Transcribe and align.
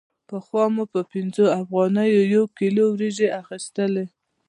پخوا 0.29 0.63
مو 0.75 0.83
په 0.93 0.99
پنځه 1.11 1.45
افغانیو 1.61 2.21
یو 2.35 2.43
کیلو 2.57 2.83
وریجې 2.93 3.27
اخیستلې 3.41 4.05